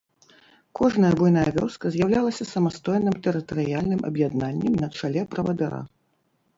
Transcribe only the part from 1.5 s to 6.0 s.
вёска з'яўлялася самастойным тэрытарыяльным аб'яднаннем на чале правадыра.